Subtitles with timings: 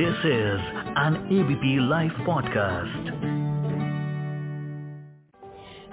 [0.00, 0.60] This is
[0.96, 3.08] an ABP Life podcast.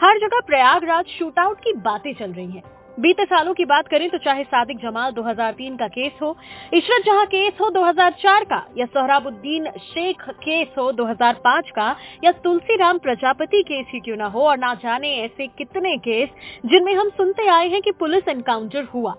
[0.02, 2.64] हर जगह Prayagraj shootout की बातें चल रही हैं।
[3.00, 6.38] बीते सालों की बात करें तो चाहे सादिक जमाल 2003 का केस हो,
[6.74, 12.98] इशरत जहाँ केस हो 2004 का, या सोहराबुद्दीन शेख केस हो 2005 का, या तुलसीराम
[12.98, 16.30] प्रजापति केस ही क्यों ना हो, और ना जाने ऐसे कितने केस
[16.66, 19.16] जिनमें हम सुनते आए हैं कि पुलिस एनकाउंटर हुआ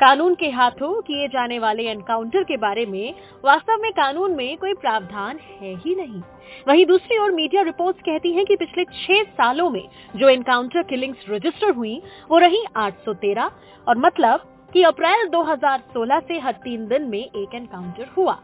[0.00, 4.74] कानून के हाथों किए जाने वाले एनकाउंटर के बारे में वास्तव में कानून में कोई
[4.74, 6.20] प्रावधान है ही नहीं
[6.68, 11.24] वहीं दूसरी ओर मीडिया रिपोर्ट्स कहती हैं कि पिछले छह सालों में जो एनकाउंटर किलिंग्स
[11.30, 13.50] रजिस्टर हुई, वो रही 813
[13.88, 18.38] और मतलब कि अप्रैल 2016 से हर तीन दिन में एक एनकाउंटर हुआ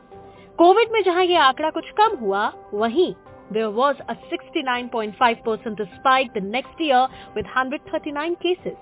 [0.58, 3.14] कोविड में जहाँ ये आंकड़ा कुछ कम हुआ, वहीं
[3.50, 8.76] there was a 69.5% spike the next year with 139 cases.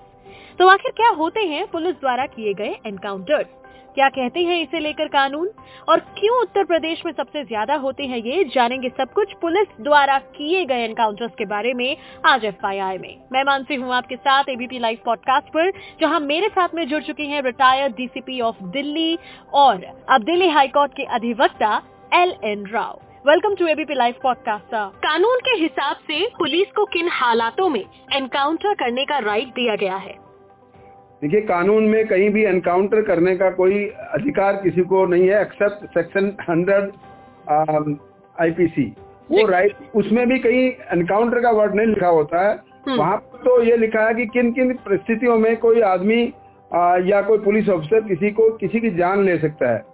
[0.59, 3.47] तो आखिर क्या होते हैं पुलिस द्वारा किए गए एनकाउंटर्स
[3.95, 5.49] क्या कहते हैं इसे लेकर कानून?
[5.89, 8.43] और क्यों उत्तर प्रदेश में सबसे ज़्यादा होते हैं ये?
[8.43, 12.65] जानेंगे सब कुछ पुलिस द्वारा किए गए एनकाउंटर्स के बारे में आज एफ़
[13.01, 17.01] में। मैं मानसी हूँ आपके साथ एबीपी लाइव पॉडकास्ट पर, जहाँ मेरे साथ में जुड़
[17.03, 19.17] चुके हैं रिटायर्ड डीसीपी ऑफ़ दिल्ली
[19.53, 21.81] और अब दिल्ली हाईकोर्ट के अधिवक्ता
[22.13, 27.09] L N Rao welcome to ABP Live podcast कानून के हिसाब से पुलिस को किन
[27.11, 30.26] हालातों में एनकाउंटर करने का राइट दिया गया है?
[31.21, 35.85] देखिए कानून में कहीं भी एनकाउंटर करने का कोई अधिकार किसी को नहीं है एक्सेप्ट
[35.85, 36.91] सेक्शन हंड्रेड
[38.41, 38.93] आईपीसी
[39.31, 43.37] वो राइट उसमें भी कहीं एनकाउंटर का वर्ड नहीं लिखा होता है। हम्म। वहाँ पर
[43.37, 46.23] तो ये लिखा है कि किन किन परिस्थितियों में कोई आदमी
[47.11, 49.85] या कोई पुलिस ऑफिसर किसी को किसी की जान ले सकता है।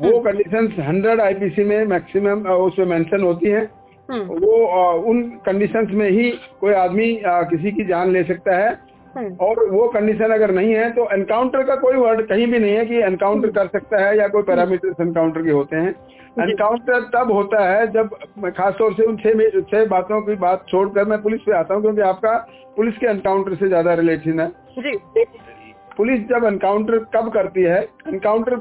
[0.00, 3.68] वो। कंडीशंस हंड्रेड आईपीसी में मैक्सिमम उसमें मेंशन होती है।
[4.10, 8.91] हम्म, वो आ, उन कंडीशंस में ही कोई आदमी किसी की जान ले सकता है।
[9.14, 12.84] और वो कंडीशन अगर नहीं है तो एनकाउंटर का कोई वर्ड कहीं भी नहीं है
[12.86, 15.94] कि एनकाउंटर कर सकता है या कोई पैरामीटर्स एनकाउंटर के होते हैं।
[16.40, 21.04] एनकाउंटर तब होता है जब मैं खासतौर से उन छह छह बातों की बात छोड़कर
[21.04, 22.36] मैं पुलिस पे आता हूँ क्योंकि आपका
[22.76, 24.48] पुलिस के एनकाउंटर से ज़्यादा रिलेशन है।
[24.78, 25.24] जी।
[25.96, 28.60] पुलिस जब एनकाउंटर कब करती है एनकाउंटर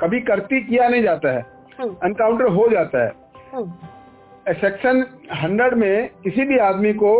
[0.00, 1.40] कभी करती किया नहीं जाता है।
[1.80, 7.12] एनकाउंटर हो जाता है। सेक्शन हंड्रेड में किसी भी आदमी को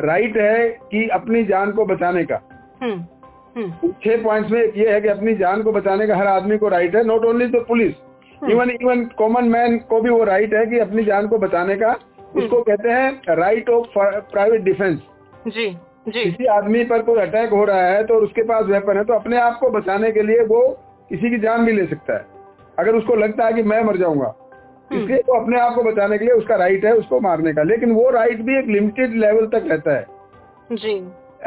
[0.00, 2.40] राइट है कि अपनी जान को बचाने का।
[2.82, 2.98] हम्म,
[3.56, 6.68] हम्म, छह पॉइंट्स में ये है कि अपनी जान को बचाने का हर आदमी को
[6.68, 7.94] राइट है not only the police
[8.50, 11.92] even even common man को भी वो राइट है कि अपनी जान को बचाने का।
[12.36, 13.86] उसको कहते हैं राइट ऑफ़
[14.32, 14.98] प्राइवेट डिफेंस
[15.46, 15.68] जी
[16.08, 19.14] जी। किसी आदमी पर कोई अटैक हो रहा है तो उसके पास वेपन है तो
[19.14, 20.60] अपने आप को बचाने के लिए वो
[21.10, 22.24] किसी की जान भी ले सकता है।
[22.78, 24.34] अगर उसको लगता है कि मैं मर जाऊँगा
[24.90, 27.92] इसलिए वो अपने आप को बचाने के लिए उसका राइट है उसको मारने का। लेकिन
[27.92, 30.06] वो राइट भी एक लिमिटेड लेवल तक रहता है।
[30.72, 30.94] जी।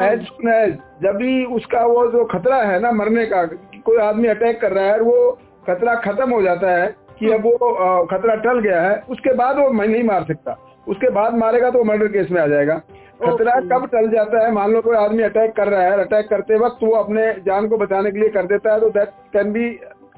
[0.01, 3.43] एज सुन एज जब भी उसका वो जो खतरा है ना मरने का
[3.85, 5.31] कोई आदमी अटैक कर रहा है और वो
[5.67, 6.87] खतरा खत्म हो जाता है
[7.19, 10.57] कि अब वो खतरा टल गया है उसके बाद वो मैं नहीं मार सकता।
[10.87, 12.81] उसके बाद मारेगा तो मर्डर केस में आ जाएगा।
[13.21, 16.57] खतरा कब टल जाता है मान लो कोई आदमी अटैक कर रहा है अटैक करते
[16.59, 19.67] वक्त वो अपने जान को बचाने के लिए कर देता है तो that can be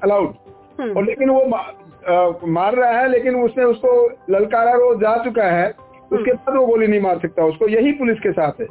[0.02, 0.34] allowed
[0.80, 1.44] hmm, और लेकिन वो
[2.08, 3.92] मार रहा है लेकिन उसने उसको
[4.30, 5.68] ललकारा वो जा चुका है
[6.12, 8.66] उसके बाद वो गोली नहीं मार सकता उसको यही पुलिस के साथ है।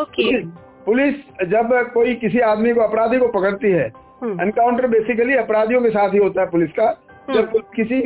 [0.00, 0.42] ओके।
[0.84, 1.14] पुलिस
[1.48, 6.14] जब कोई किसी आदमी को अपराधी को पकड़ती है हम्म, एनकाउंटर बेसिकली अपराधियों के साथ
[6.14, 6.90] ही होता है पुलिस का।
[7.30, 8.00] जब किसी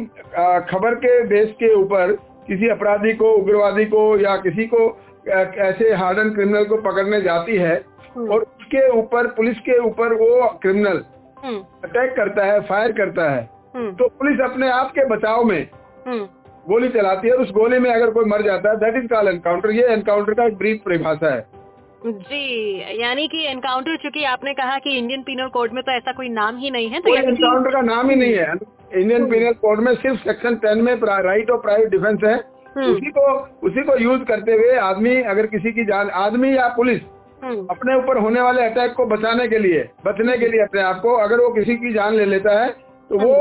[0.70, 2.12] खबर के बेस के ऊपर
[2.46, 7.74] किसी अपराधी को उग्रवादी को या किसी को ऐसे हार्डन क्रिमिनल को पकड़ने जाती है
[8.16, 11.04] हम्म, और उसके ऊपर पुलिस के ऊपर वो क्रिमिनल
[11.44, 15.60] हम्म, अटैक करता है फायर करता है हम्म, तो पुलिस अपने आप के बचाव में
[16.06, 16.24] हम्म,
[16.66, 19.70] गोली चलाती है। उस गोली में अगर कोई मर जाता है दैट इज़ कॉल एनकाउंटर
[19.70, 21.46] ये एनकाउंटर का एक ब्रीफ परिभाषा है।
[22.06, 26.28] जी यानी कि एनकाउंटर चूँकि आपने कहा कि इंडियन पिनल कोड में तो ऐसा कोई
[26.30, 28.52] नाम ही नहीं है तो एनकाउंटर का नाम ही नहीं है।
[28.94, 32.34] इंडियन पिनल कोड में सिर्फ़ सेक्शन टेन में राइट ऑफ़ प्राइवेट डिफेंस है।
[32.76, 33.26] हम्म, उसी को
[33.66, 37.00] उसी को यूज़ करते हुए आदमी अगर किसी की जान आदमी या पुलिस
[37.42, 41.00] हम्म, अपने ऊपर होने वाले अटैक को बचाने के लिए बचने के लिए अपने आप
[41.02, 42.68] को अगर वो किसी की जान ले लेता है
[43.10, 43.34] तो वो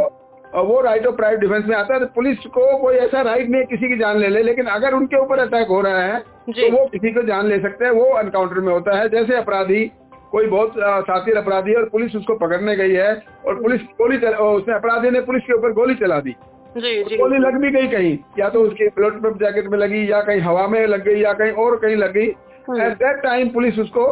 [0.58, 3.62] वो राइट ऑफ़ प्राइवेट डिफेंस में आता है तो पुलिस को कोई ऐसा राइट नहीं
[3.62, 6.72] है किसी की जान ले ले लेकिन अगर उनके ऊपर अटैक हो रहा है तो
[6.72, 9.84] वो किसी को जान ले सकते हैं वो एनकाउंटर में होता है। जैसे अपराधी
[10.32, 13.12] कोई बहुत साथी अपराधी है और पुलिस उसको पकड़ने गई है
[13.46, 16.36] और पुलिस गोली उसने अपराधी ने पुलिस के ऊपर गोली चला दी।
[16.78, 20.22] जी जी। गोली लग भी गई कहीं या तो उसके ब्लड जैकेट में लगी या
[20.22, 23.80] कहीं हवा में लग गई या कहीं और कहीं लग गई। एट दैट टाइम पुलिस
[23.80, 24.08] उसको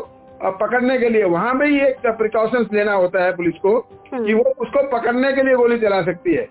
[0.45, 3.77] अ, पकड़ने के लिए वहाँ पे ही एक प्रिकॉशंस लेना होता है पुलिस को
[4.13, 6.43] हम्म, कि वो उसको पकड़ने के लिए गोली चला सकती है।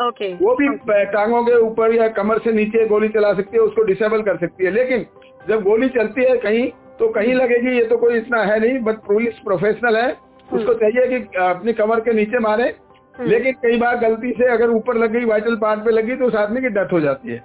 [0.00, 0.68] ओके। वो भी
[1.04, 4.64] टांगों के ऊपर या कमर से नीचे गोली चला सकती है उसको डिसेबल कर सकती
[4.64, 5.06] है। लेकिन
[5.48, 8.96] जब गोली चलती है कहीं तो कहीं लगेगी ये तो कोई इतना है नहीं बट
[8.96, 10.16] पुलिस प्रोफेशनल है।
[10.52, 14.70] उसको चाहिए कि अपनी कमर के नीचे मारे। हम्म। लेकिन कई बार गलती से अगर
[14.70, 17.38] ऊपर लग गई वाइटल पार्ट पे लगी तो उस आदमी की डेथ हो जाती है।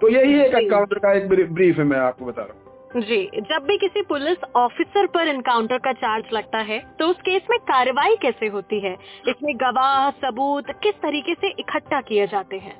[0.00, 3.66] तो यही एक। एनकाउंटर का एक ब्रीफ है मैं आपको बता रहा हूँ। जी जब
[3.66, 8.16] भी किसी पुलिस ऑफिसर पर इनकाउंटर का चार्ज लगता है तो उस केस में कार्रवाई
[8.16, 8.92] कैसे होती है?
[9.28, 12.74] इसमें गवाह सबूत किस तरीके से इकट्ठा किए जाते हैं?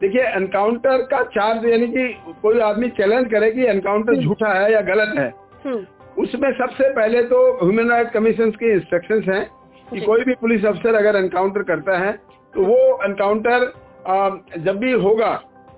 [0.00, 2.08] देखिए एनकाउंटर का चार्ज यानी कि
[2.42, 5.28] कोई आदमी चैलेंज करे कि एनकाउंटर हम्म। झूठा है या गलत है।
[5.64, 5.84] हम्म,
[6.18, 9.44] उसमें सबसे पहले तो ह्यूमन राइट कमीशन के इंस्ट्रक्शंस हैं
[9.88, 12.12] कि कोई भी पुलिस अफसर अगर एनकाउंटर करता है
[12.54, 13.72] तो वो एनकाउंटर
[14.58, 15.32] जब भी होगा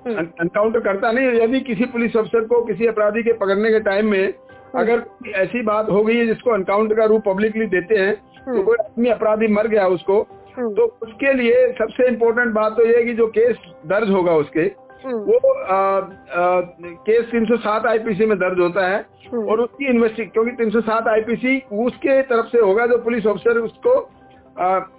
[0.06, 4.10] हम्म, एनकाउंटर करता नहीं यदि किसी पुलिस अफसर को किसी अपराधी के पकड़ने के टाइम
[4.10, 4.32] में
[4.76, 5.02] अगर
[5.36, 8.76] ऐसी बात हो गई है जिसको एनकाउंटर का रूप पब्लिकली देते हैं तो हम्म। कोई
[8.76, 10.20] आदमी अपराधी मर गया उसको
[10.56, 13.56] हम्म, तो उसके लिए सबसे इम्पोर्टेंट बात तो ये है कि जो केस
[13.86, 14.60] दर्ज होगा उसके
[15.04, 16.60] हम्म, वो आ, आ,
[17.06, 18.98] केस 307 आईपीसी में दर्ज होता है
[19.32, 21.56] हम्म, और उसकी इन्वेस्टिग क्योंकि 307 आईपीसी
[21.86, 23.94] उसके तरफ़ से होगा जो पुलिस ऑफिसर उसको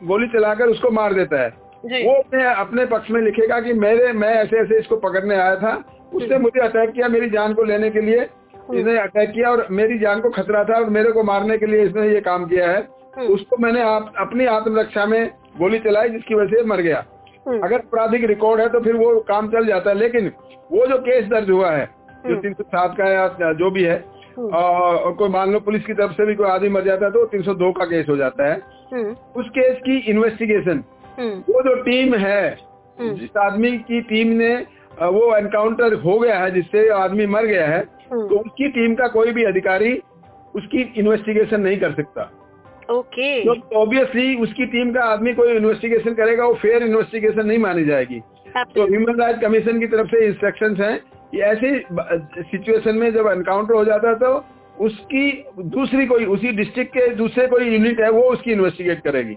[0.07, 4.33] गोली चलाकर उसको मार देता है। वो अपने अपने पक्ष में लिखेगा कि मेरे मैं
[4.33, 5.73] ऐसे ऐसे इसको पकड़ने आया था।
[6.13, 8.21] उसने मुझे अटैक किया मेरी जान को लेने के लिए।
[8.73, 11.81] इसने अटैक किया और मेरी जान को खतरा था और मेरे को मारने के लिए
[11.81, 12.87] इसने ये काम किया है।
[13.17, 17.03] हम्म, उसको मैंने आप, अपनी आत्मरक्षा में गोली चलाई जिसकी वजह से मर गया।
[17.47, 20.31] हम्म, अगर आपराधिक रिकॉर्ड है तो फिर वो काम चल जाता है। लेकिन
[20.71, 23.83] वो जो केस दर्ज हुआ है जो हम्म। तीन सौ सात का या जो भी
[23.83, 24.03] है
[24.37, 27.11] हम्म, और कोई मान लो पुलिस की तरफ़ से भी कोई आदमी मर जाता है
[27.11, 28.61] तो तीन सौ दो का केस हो जाता है।
[28.93, 30.83] हम्म, उस केस की इन्वेस्टिगेशन हम्म,
[31.19, 32.49] वो जो टीम है
[32.97, 34.55] हम्म। जिस आदमी की टीम ने
[34.93, 39.07] वो एनकाउंटर हो गया है जिससे आदमी मर गया है हम्म, तो उसकी टीम का
[39.07, 39.93] कोई भी अधिकारी
[40.55, 42.29] उसकी इन्वेस्टिगेशन नहीं कर सकता।
[42.91, 47.85] ओके। तो ऑब्वियसली उसकी टीम का आदमी कोई इन्वेस्टिगेशन करेगा वो फेयर इन्वेस्टिगेशन नहीं मानी
[47.85, 48.19] जाएगी।
[48.55, 50.97] तो ह्यूमन राइट कमीशन की तरफ़ से इंस्ट्रक्शंस हैं
[51.31, 51.79] कि ऐसी
[52.41, 54.43] सिचुएशन में जब एनकाउंटर हो जाता है तो
[54.79, 55.31] उसकी
[55.71, 59.35] दूसरी कोई उसी डिस्ट्रिक्ट के दूसरे कोई यूनिट है वो उसकी इन्वेस्टिगेट करेगी।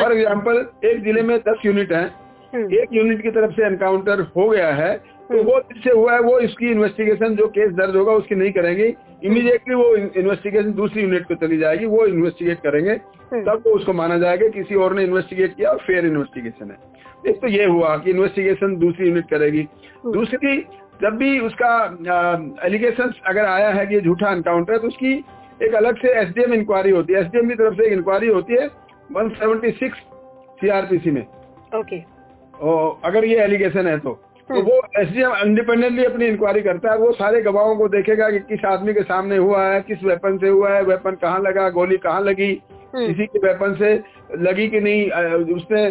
[0.00, 2.04] फॉर एग्ज़ाम्पल एक ज़िले में दस यूनिट है।
[2.52, 6.12] हम्म, एक यूनिट की तरफ़ से एनकाउंटर हो गया है तो हम्म। वो जिससे हुआ
[6.12, 11.02] है वो इसकी इन्वेस्टिगेशन जो केस दर्ज होगा उसकी नहीं करेंगे। इमीडिएटली वो इन्वेस्टिगेशन दूसरी
[11.02, 14.94] यूनिट को चली जाएगी वो इन्वेस्टिगेट करेंगे। हम्म, तब वो उसको माना जाएगा किसी और
[14.94, 16.76] ने इन्वेस्टिगेट किया और फेयर इन्वेस्टिगेशन है।
[17.26, 19.66] एक तो ये हुआ कि इन्वेस्टिगेशन दूसरी यूनिट करेगी।
[20.04, 20.56] हम्म। दूसरी
[21.02, 21.72] जब भी उसका
[22.66, 25.12] एलिगेशन अगर आया है कि ये झूठा एनकाउंटर है तो उसकी
[25.62, 28.66] एक अलग से एसडीएम इंक्वायरी होती है। एसडीएम की तरफ़ से एक इंक्वायरी होती है
[29.10, 29.90] 176
[30.60, 31.22] सीआरपीसी में
[31.74, 32.00] ओके
[32.54, 34.18] और अगर ये एलिगेशन है तो
[34.50, 38.38] तो हम्म। वो एसडीएम इंडिपेंडेंटली अपनी इंक्वायरी करता है वो सारे गवाहों को देखेगा कि
[38.46, 41.96] किस आदमी के सामने हुआ है किस वेपन से हुआ है वेपन कहाँ लगा गोली
[41.98, 42.50] कहाँ लगी
[42.94, 43.94] हम्म, किसी के वेपन से
[44.40, 45.88] लगी कि नहीं उसने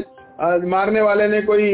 [0.67, 1.73] मारने वाले ने कोई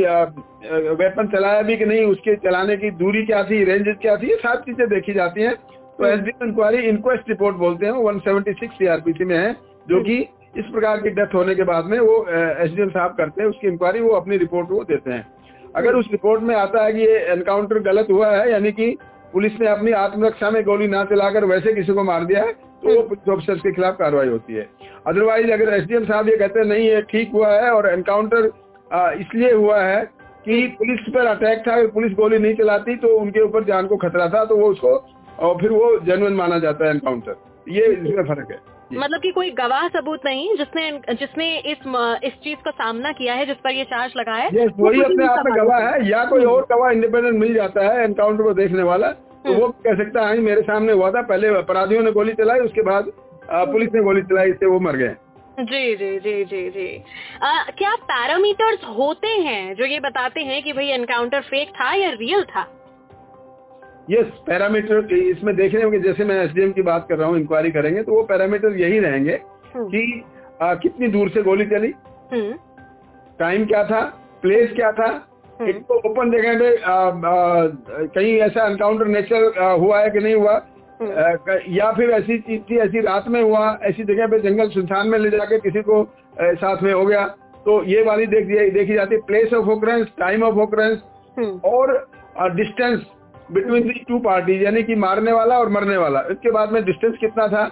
[0.98, 4.36] वेपन चलाया भी कि नहीं उसके चलाने की दूरी क्या थी रेंज क्या थी ये
[4.38, 8.75] सारी चीज़ें देखी जाती हैं तो। एसडीएम इंक्वायरी इंक्वेस्ट रिपोर्ट बोलते हैं वन सेवेंटी सिक्स
[8.75, 12.16] सीआरपीसी में है जो हम्म। कि इस प्रकार की डेथ होने के बाद में वो
[12.30, 15.26] एसडीएम साहब करते हैं, उसकी इंक्वायरी वो अपनी रिपोर्ट वो देते हैं।
[15.76, 18.98] अगर उस रिपोर्ट में आता है कि ये एनकाउंटर गलत हुआ है, यानी कि
[19.34, 22.96] पुलिस ने अपनी आत्मरक्षा में गोली ना चलाकर वैसे किसी को मार दिया है तो
[22.96, 24.68] वो पुलिस ऑफिसर्स के खिलाफ कार्रवाई होती है।
[25.08, 28.52] अदरवाइज़ अगर एसडीएम साहब ये कहते हैं, नहीं, ये ठीक हुआ है और एनकाउंटर
[29.20, 30.04] इसलिए हुआ है
[30.46, 33.98] कि पुलिस पर अटैक था अगर पुलिस गोली नहीं चलाती तो उनके ऊपर जान को
[33.98, 34.94] खतरा था तो वो उसको,
[35.40, 37.36] और फिर वो जेनुअन माना जाता है एनकाउंटर
[37.68, 38.60] ये इसमें फ़र्क है।
[38.94, 41.88] मतलब कि कोई गवाह सबूत नहीं जिसने जिसने इस
[42.24, 45.26] इस चीज़ का सामना किया है जिस पर ये चार्ज लगा है वो वही अपने
[45.26, 48.83] आप में गवाह है या कोई और गवाह इंडिपेंडेंट मिल जाता है एनकाउंटर को देखने
[48.83, 52.33] वाला तो हम्म। वो कह सकता है मेरे सामने हुआ था पहले अपराधियों ने गोली
[52.33, 53.12] चलाई उसके बाद
[53.71, 55.16] पुलिस ने गोली चलाई इससे वो मर गए।
[55.59, 57.04] जी जी जी जी जी।
[57.44, 62.09] आ, क्या पैरामीटर्स होते हैं जो ये बताते हैं कि भाई एनकाउंटर फेक था या
[62.12, 62.64] रियल था?
[64.07, 68.04] यस पैरामीटर इसमें देखने में जैसे मैं एसडीएम की बात कर रहा हूँ इंक्वायरी करेंगे
[68.04, 69.40] तो वो पैरामीटर यही रहेंगे
[69.76, 70.24] हम्म, कि
[70.62, 71.94] आ, कितनी दूर से गोली चली
[72.33, 72.54] हम्म,
[73.40, 74.02] टाइम क्या था
[74.42, 75.07] प्लेस क्या था
[75.60, 76.76] हम्म। एक तो ओपन जगह पे
[78.10, 80.54] कहीं ऐसा एनकाउंटर नेचर हुआ है कि नहीं हुआ?
[81.00, 84.69] हम्म, आ, या फिर ऐसी चीज़ थी ऐसी रात में हुआ ऐसी जगह पे जंगल
[84.69, 87.26] सुनसान में ले जाके किसी को आ, साथ में हो गया
[87.66, 91.02] तो ये वाली देख देखी जाती है place of occurrence time of occurrence
[91.38, 93.06] hmm, और distance
[93.52, 97.16] between the two parties यानी कि मारने वाला और मरने वाला। इसके बाद में डिस्टेंस
[97.21, 97.64] कितना था?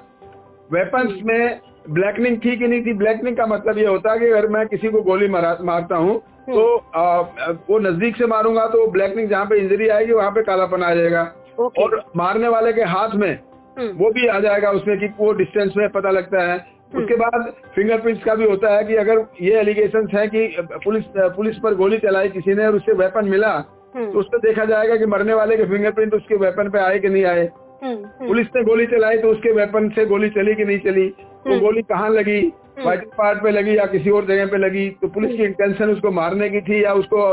[0.73, 1.59] वेपन्स में
[1.89, 2.93] ब्लैकनिंग थी कि नहीं थी?
[2.93, 6.19] ब्लैकनिंग का मतलब ये होता है कि अगर मैं किसी को गोली मारा मारता हूँ
[6.47, 6.63] तो
[6.95, 7.21] आ,
[7.69, 11.21] वो नज़दीक से मारूँगा तो ब्लैकनिंग जहाँ पे इंजरी आएगी वहाँ पे कालापन आ जाएगा।
[11.59, 13.31] और मारने वाले के हाथ में
[13.77, 16.57] हम्म, वो भी आ जाएगा उसमें कि वो डिस्टेंस में पता लगता है।
[16.93, 20.47] उसके बाद फिंगरप्रिंट्स का भी होता है कि अगर ये एलिगेशन है कि
[20.85, 21.03] पुलिस
[21.35, 24.95] पुलिस पर गोली चलाई किसी ने और उससे वेपन मिला हम्म, तो उससे देखा जाएगा
[24.95, 27.49] कि मरने वाले के फिंगरप्रिंट उसके वेपन पे आए कि नहीं आए।
[27.83, 31.13] हम्म, हम्म, पुलिस ने गोली चलाई तो उसके वेपन से गोली चली कि नहीं चली?
[31.47, 32.41] हम्म। गोली कहाँ लगी?
[32.85, 34.89] वाइटल पार्ट पे लगी या किसी और जगह पे लगी?
[34.91, 37.23] तो पुलिस की इंटेंशन उसको मारने की थी या उसको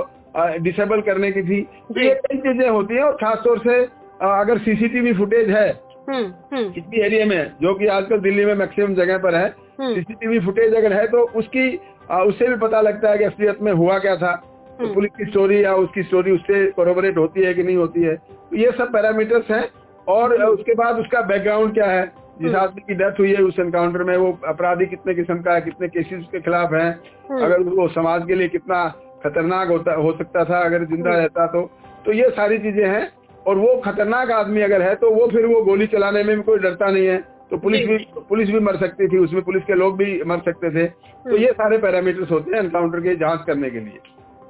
[0.61, 1.61] डिसेबल करने की थी?
[1.63, 3.77] तो ये कई चीज़ें होती है और खासतौर से
[4.23, 5.69] अगर सीसीटीवी फुटेज है
[6.11, 9.49] किसी एरिया में जो कि आजकल दिल्ली में मैक्सिमम जगह पर है
[9.81, 11.69] सीसीटीवी फुटेज अगर है तो उसकी
[12.11, 14.33] उससे भी पता लगता है कि असलियत में हुआ क्या था।
[14.79, 18.15] तो पुलिस की स्टोरी या उसकी स्टोरी उससे कोरोबरेट होती है कि नहीं होती है।
[18.15, 19.65] तो ये सब पैरामीटर्स हैं
[20.07, 22.07] और उसके बाद उसका बैकग्राउंड क्या है?
[22.43, 25.61] जिस आदमी की डेथ हुई है उस एनकाउंटर में वो अपराधी कितने किस्म का है
[25.61, 26.91] कितने केसेस उसके खिलाफ हैं?
[27.39, 28.87] अगर वो समाज के लिए कितना
[29.25, 31.63] खतरनाक होता हो सकता था अगर ज़िंदा रहता तो।
[32.05, 33.09] तो ये सारी चीज़ें हैं
[33.47, 36.59] और वो खतरनाक आदमी अगर है तो वो फिर वो गोली चलाने में भी कोई
[36.59, 37.19] डरता नहीं है।
[37.51, 37.97] तो पुलिस भी
[38.29, 40.87] पुलिस भी मर सकती थी उसमें पुलिस के लोग भी मर सकते थे।
[41.25, 44.01] तो ये सारे पैरामीटर्स होते हैं एनकाउंटर के जाँच करने के लिए।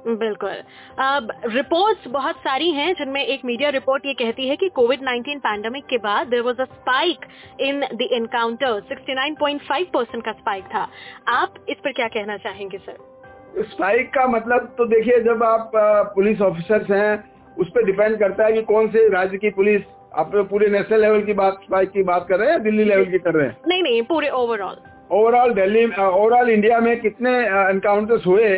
[0.07, 0.61] बिल्कुल।
[0.99, 5.39] अब रिपोर्ट्स बहुत सारी हैं जिनमें एक मीडिया रिपोर्ट ये कहती है कि कोविड 19
[5.39, 7.25] पैंडेमिक के बाद there was a spike
[7.59, 10.87] in the encounter 69.5 percent का स्पाइक था।
[11.27, 15.71] आप इस पर क्या कहना चाहेंगे सर स्पाइक का मतलब तो देखिए जब आप
[16.15, 17.11] पुलिस ऑफिसर्स हैं
[17.57, 19.81] उस पर डिपेंड करता है कि कौन से राज्य की पुलिस
[20.15, 23.05] आप पूरे नेशनल लेवल की बात स्पाइक की बात कर रहे हैं या दिल्ली लेवल
[23.05, 23.57] की कर रहे हैं?
[23.67, 24.77] नहीं नहीं पूरे overall
[25.11, 27.31] overall Delhi overall India में कितने
[27.69, 28.49] इनकाउंटर्स हुए।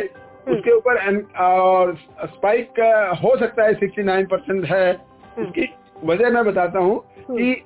[0.48, 1.94] उसके ऊपर और
[2.24, 2.68] स्पाइक
[3.24, 5.68] हो सकता है सिक्सटी नाइन परसेंट है। हम्म। उसकी
[6.04, 7.62] वजह मैं बताता हूँ हम्म। कि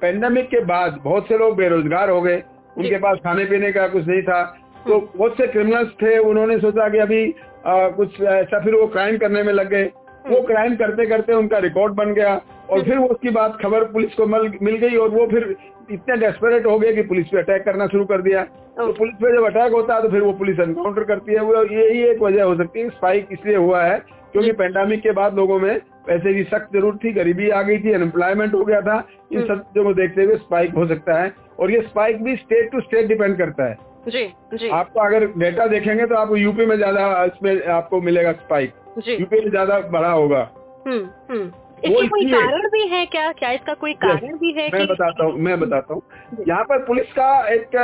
[0.00, 2.42] पेंडेमिक के बाद बहुत से लोग बेरोजगार हो गए।
[2.78, 4.44] उनके पास खाने पीने का कुछ नहीं था।
[4.88, 7.34] तो बहुत से क्रिमिनल्स थे उन्होंने सोचा कि अभी
[7.66, 9.84] आ, कुछ ऐसा फिर वो क्राइम करने में लग गए।
[10.26, 14.26] वो क्राइम करते करते उनका रिकॉर्ड बन गया। और फिर उसकी बात खबर पुलिस को
[14.26, 15.54] मिल, मिल गई और वो फिर
[15.90, 18.42] इतने डेस्परेट हो गए कि पुलिस पे अटैक करना शुरू कर दिया।
[18.76, 21.62] तो पुलिस पे जब अटैक होता है तो फिर वो पुलिस एनकाउंटर करती है। वो
[21.64, 23.98] यही एक वजह हो सकती है स्पाइक इसलिए हुआ है
[24.32, 27.92] क्योंकि पेंडेमिक के बाद लोगों में पैसे की सख्त ज़रूरत थी गरीबी आ गई थी
[27.92, 28.96] अनएम्प्लॉयमेंट हो गया था।
[29.32, 32.36] इन हम्म। सब चीज़ों को देखते हुए स्पाइक हो सकता है और ये स्पाइक भी
[32.36, 34.24] स्टेट टू स्टेट डिपेंड करता है। जी
[34.54, 38.72] जी। आपको अगर डेटा देखेंगे तो आपको यूपी में ज़्यादा इसमें आपको मिलेगा स्पाइक
[39.10, 40.48] यूपी में ज़्यादा बड़ा होगा।
[40.86, 41.50] हम्म।
[41.84, 43.30] इसका कोई कारण भी है क्या?
[43.32, 46.02] क्या इसका कोई कारण भी है मैं बताता हूँ मैं बताता हूँ।
[46.48, 47.74] यहाँ पर पुलिस का एक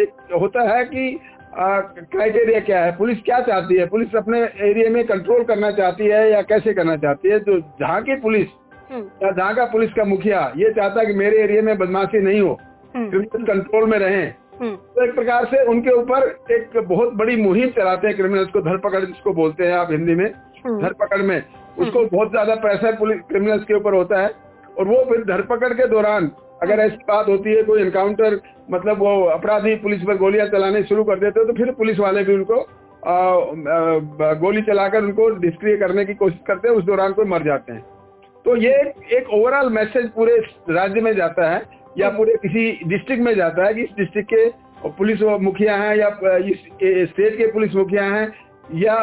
[0.00, 1.18] एक होता है कि
[1.54, 2.96] क्राइटेरिया क्या है?
[2.96, 3.86] पुलिस क्या चाहती है?
[3.86, 7.38] पुलिस अपने एरिया में कंट्रोल करना चाहती है या कैसे करना चाहती है?
[7.40, 8.46] तो जहाँ की पुलिस
[8.90, 12.20] हम्म। या जहाँ का पुलिस का मुखिया ये चाहता है कि मेरे एरिया में बदमाशी
[12.20, 12.54] नहीं हो
[12.96, 14.22] क्रिमिनल हम्म। कंट्रोल में रहे।
[14.60, 18.60] हम्म। तो एक प्रकार से उनके ऊपर एक बहुत बड़ी मुहिम चलाते हैं क्रिमिनल्स को
[18.60, 20.30] धरपकड़ जिसको बोलते हैं आप हिंदी में।
[20.66, 24.30] धरपकड़ में। उसको हम्म। बहुत ज़्यादा प्रेशर क्रिमिनल्स के ऊपर होता है
[24.78, 26.30] और वो फिर धरपकड़ के दौरान
[26.62, 31.04] अगर ऐसी बात होती है कोई एनकाउंटर मतलब वो अपराधी पुलिस पर गोलियाँ चलाने शुरू
[31.04, 32.60] कर देते हैं तो फिर पुलिस वाले भी उनको
[33.02, 37.42] आ, आ, गोली चलाकर उनको डिस्क्रिय करने की कोशिश करते हैं उस दौरान कोई मर
[37.42, 37.82] जाते हैं
[38.44, 38.72] तो ये
[39.12, 40.36] एक ओवरऑल मैसेज पूरे
[40.70, 41.62] राज्य में जाता है
[41.98, 45.96] या हम्म। पूरे किसी डिस्ट्रिक्ट में जाता है कि इस डिस्ट्रिक्ट के पुलिस मुखिया हैं
[45.96, 46.08] या
[46.44, 48.26] इस स्टेट के पुलिस मुखिया हैं
[48.74, 48.94] या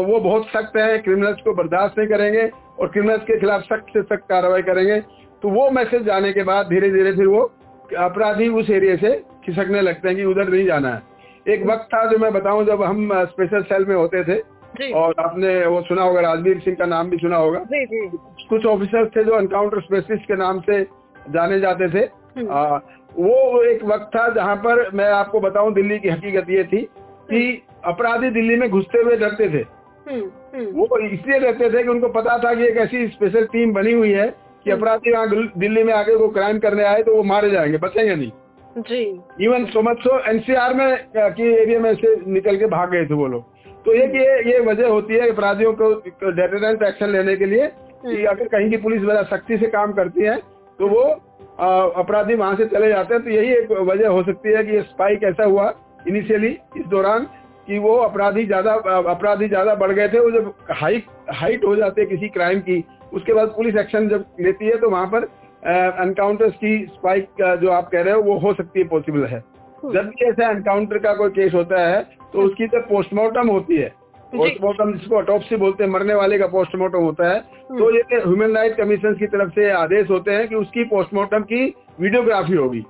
[0.00, 4.02] वो बहुत सख्त है क्रिमिनल्स को बर्दाश्त नहीं करेंगे और क्रिमिनल्स के खिलाफ सख्त से
[4.02, 5.00] सख्त कार्रवाई करेंगे
[5.42, 7.40] तो वो मैसेज जाने के बाद धीरे धीरे फिर वो
[7.98, 9.12] अपराधी उस एरिया से
[9.44, 11.02] खिसकने लगते हैं कि उधर नहीं जाना है।
[11.46, 15.54] एक वक्त था जो मैं बताऊँ जब हम स्पेशल सेल में होते थे और आपने
[15.66, 17.64] वो सुना होगा राजवीर सिंह का नाम भी सुना होगा।
[18.50, 20.82] कुछ ऑफिसर थे जो एनकाउंटर स्पेशलिस्ट के नाम से
[21.30, 22.04] जाने जाते थे।
[22.36, 22.76] हम्म। आ,
[23.16, 26.82] वो एक वक्त था जहाँ पर मैं आपको बताऊँ दिल्ली की हकीकत ये थी
[27.30, 29.62] कि अपराधी दिल्ली में घुसते हुए डरते थे।
[30.06, 33.72] हम्म, हम्म। वो इसलिए डरते थे कि उनको पता था कि एक ऐसी स्पेशल टीम
[33.72, 34.26] बनी हुई है
[34.64, 37.78] कि हम्म। अपराधी यहाँ दिल्ली में आके वो क्राइम करने आए तो वो मारे जाएँगे।
[37.78, 38.30] बचेंगे नहीं।
[38.78, 43.04] जी। Even so much so NCR में की एरिया में से निकल के भाग गए
[43.06, 43.44] थे वो लोग।
[43.84, 45.90] तो एक ये ये वजह होती है अपराधियों को
[46.30, 47.66] डेटरेंट एक्शन लेने के लिए
[48.06, 50.36] कि अगर कहीं की पुलिस बड़ा सख्ती से काम करती है
[50.78, 51.02] तो वो
[51.96, 54.82] अपराधी वहाँ से चले जाते हैं। तो यही एक वजह हो सकती है कि ये
[54.82, 55.72] स्पाइक ऐसा हुआ
[56.08, 57.26] इनिशियली इस दौरान
[57.70, 58.72] कि वो अपराधी ज़्यादा
[59.08, 62.78] अपराधी ज़्यादा बढ़ गए थे वो जब हाइट हाइट हो जाते किसी क्राइम की
[63.12, 65.28] उसके बाद पुलिस एक्शन जब लेती है तो वहाँ पर
[66.02, 69.38] एनकाउंटर्स की स्पाइक जो आप कह रहे हो वो हो सकती है पॉसिबल है।
[69.86, 73.76] जब भी ऐसा एनकाउंटर का कोई केस होता है तो हम्म। उसकी जब पोस्टमार्टम होती
[73.76, 73.88] है
[74.32, 78.56] पोस्टमार्टम जिसको अटोपसी बोलते हैं मरने वाले का पोस्टमार्टम होता है हम्म। तो ये ह्यूमन
[78.56, 81.64] राइट कमीशन की तरफ़ से आदेश होते हैं कि उसकी पोस्टमार्टम की
[82.00, 82.84] वीडियोग्राफी होगी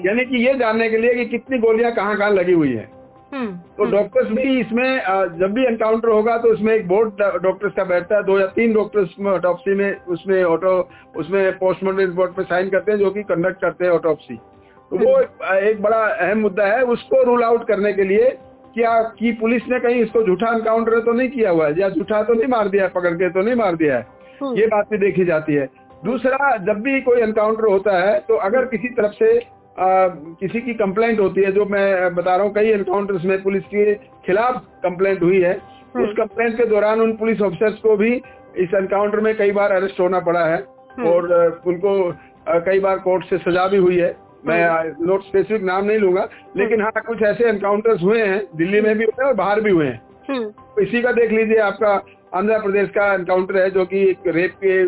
[0.00, 2.92] यानी कि ये जानने के लिए कि कितनी गोलियाँ कहाँ कहाँ लगी हुई है
[3.34, 7.84] तो डॉक्टर्स हम्म। भी इसमें जब भी एनकाउंटर होगा तो उसमें एक बोर्ड डॉक्टर्स का
[7.84, 10.72] बैठता है दो या तीन डॉक्टर्स ऑटोपसी में उसमें ऑटो
[11.16, 15.14] उसमें पोस्टमार्टम रिपोर्ट में साइन करते हैं जो कि कंडक्ट करते हैं ऑटोपसी तो वो
[15.14, 18.30] हम्म। एक बड़ा अहम मुद्दा है उसको रूल आउट करने के लिए
[18.74, 22.22] क्या की पुलिस ने कहीं इसको झूठा एनकाउंटर तो नहीं किया हुआ है या झूठा
[22.22, 25.24] तो नहीं मार दिया पकड़ के तो नहीं मार दिया है ये बात भी देखी
[25.24, 25.68] जाती है
[26.04, 29.38] दूसरा जब भी कोई एनकाउंटर होता है तो अगर किसी तरफ़ से
[29.78, 29.86] आ,
[30.40, 33.94] किसी की कंप्लेंट होती है जो मैं बता रहा हूँ कई एनकाउंटर्स में पुलिस के
[34.26, 35.52] खिलाफ कंप्लेंट हुई है।
[35.94, 38.12] हम्म। उस कंप्लेंट के दौरान उन पुलिस ऑफिसर्स को भी
[38.56, 40.62] इस एनकाउंटर में कई बार अरेस्ट होना पड़ा है।
[40.98, 42.12] हम्म। और उनको
[42.66, 44.14] कई बार कोर्ट से सजा भी हुई है।
[44.46, 48.96] मैं नोट स्पेसिफिक नाम नहीं लूँगा लेकिन हाँ कुछ ऐसे एनकाउंटर्स हुए हैं दिल्ली में
[48.98, 50.00] भी हुए हैं और बाहर भी हुए हैं।
[50.50, 51.94] तो इसी का देख लीजिए आपका
[52.34, 54.80] आंध्र प्रदेश का एनकाउंटर है जो कि एक रेप के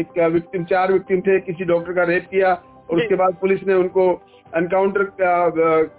[0.00, 2.54] एक विक्टिम चार विक्टिम थे किसी डॉक्टर का रेप किया
[2.88, 4.10] और उसके बाद पुलिस ने उनको
[4.52, 5.02] एनकाउंटर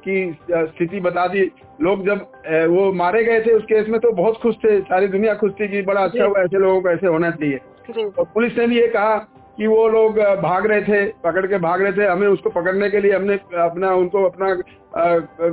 [0.02, 0.18] की
[0.52, 1.42] स्थिति बता दी।
[1.82, 2.26] लोग जब
[2.70, 5.68] वो मारे गए थे उस केस में तो बहुत खुश थे सारी दुनिया खुश थी
[5.68, 7.60] कि बड़ा अच्छा हुआ ऐसे लोगों को ऐसे होना चाहिए।
[8.10, 9.18] और पुलिस ने भी ये कहा
[9.58, 13.00] कि वो लोग भाग रहे थे पकड़ के भाग रहे थे। हमें उसको पकड़ने के
[13.00, 14.54] लिए हमने अपना उनको अपना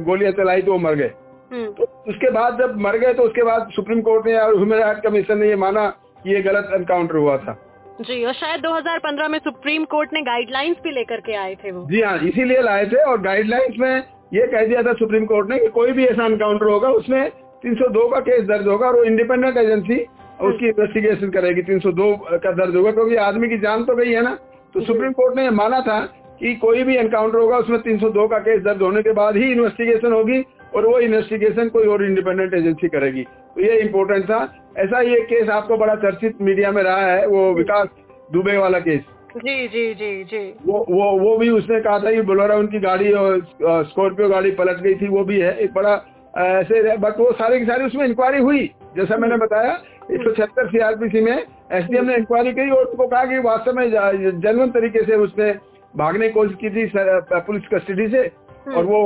[0.05, 1.11] गोलियाँ चलाई तो वो मर गए।
[1.53, 4.77] हम्म। तो उसके बाद जब मर गए तो उसके बाद सुप्रीम कोर्ट ने और ह्यूमन
[4.77, 5.89] राइट कमीशन ने ये माना
[6.25, 7.59] कि ये गलत एनकाउंटर हुआ था।
[8.00, 11.84] जी और शायद 2015 में सुप्रीम कोर्ट ने गाइडलाइंस भी लेकर के आए थे वो।
[11.90, 14.02] जी हाँ इसीलिए लाए थे और गाइडलाइंस में
[14.34, 17.20] ये कह दिया था सुप्रीम कोर्ट ने कि कोई भी ऐसा एनकाउंटर होगा उसमें
[17.64, 19.99] 302 का केस दर्ज होगा और वो इंडिपेंडेंट एजेंसी
[20.42, 22.08] उसकी इन्वेस्टिगेशन करेगी 302
[22.38, 24.34] का दर्ज होगा क्योंकि आदमी की जान तो गई है ना।
[24.75, 26.00] तो सुप्रीम कोर्ट ने माना था
[26.40, 30.12] कि कोई भी एनकाउंटर होगा उसमें 302 का केस दर्ज होने के बाद ही इन्वेस्टिगेशन
[30.12, 30.40] होगी
[30.75, 34.41] और वो इन्वेस्टिगेशन कोई और इंडिपेंडेंट एजेंसी करेगी। तो ये इम्पोर्टेंट था।
[34.79, 37.88] ऐसा ये केस आपको बड़ा चर्चित मीडिया में रहा है वो विकास
[38.33, 39.00] दुबे वाला केस
[39.37, 43.12] जी जी जी जी। वो वो वो भी उसने कहा था कि बोलोरा उनकी गाड़ी
[43.12, 45.95] और स्कॉर्पियो गाड़ी पलट गई थी वो भी है एक बड़ा
[46.38, 49.73] ऐसे बट वो सारी की सारी उसमें इंक्वायरी हुई जैसा मैंने बताया
[50.12, 53.91] एक सौ छहत्तर सीआरपीसी में एसडीएम ने इंक्वायरी की और उसको कहा कि वास्तव में
[53.91, 55.52] जनवन तरीके से उसने
[55.95, 58.23] भागने की कोशिश की थी पुलिस कस्टडी से।
[58.69, 59.02] और वो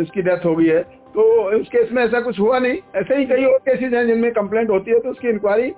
[0.00, 0.82] उसकी डेथ हो गई है।
[1.14, 1.22] तो
[1.58, 4.70] उस केस में ऐसा कुछ हुआ नहीं। ऐसे ही कई और केसेज हैं जिनमें कंप्लेंट
[4.70, 5.72] होती है तो उसकी इंक्वायरी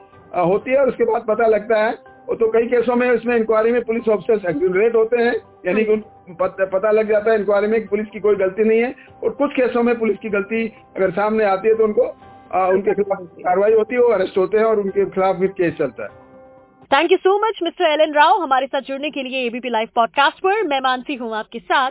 [0.46, 1.92] होती है और उसके बाद पता लगता है।
[2.30, 5.34] तो कई केसों में उसमें इंक्वायरी में पुलिस ऑफिसर्स एक्यूरेट होते हैं
[5.66, 5.96] यानी कि
[6.34, 9.82] पता लग जाता है इंक्वायरी में पुलिस की कोई गलती नहीं है। और कुछ केसों
[9.82, 10.66] में पुलिस की गलती
[10.96, 12.06] अगर सामने आती है तो उनको
[12.52, 15.74] आ, उनके खिलाफ कार्रवाई होती है वो अरेस्ट होते हैं और उनके खिलाफ भी केस
[15.74, 16.08] चलता है।
[16.90, 19.88] Thank you so much mister L N Rao हमारे साथ जुड़ने के लिए एबीपी लाइव
[19.94, 21.90] पॉडकास्ट पर मैं मानसी हूँ आपके साथ।